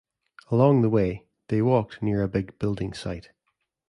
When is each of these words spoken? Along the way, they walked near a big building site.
Along 0.49 0.81
the 0.81 0.89
way, 0.89 1.27
they 1.49 1.61
walked 1.61 2.01
near 2.01 2.23
a 2.23 2.27
big 2.27 2.57
building 2.57 2.91
site. 2.91 3.29